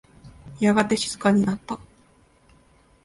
[0.59, 1.79] やがて静かになった。